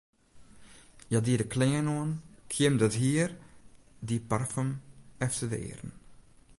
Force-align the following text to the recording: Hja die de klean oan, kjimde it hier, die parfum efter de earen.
Hja 1.09 1.19
die 1.25 1.37
de 1.39 1.47
klean 1.53 1.87
oan, 1.97 2.11
kjimde 2.51 2.85
it 2.89 2.95
hier, 3.03 3.29
die 4.09 4.21
parfum 4.29 4.69
efter 5.25 5.47
de 5.51 5.59
earen. 5.69 5.91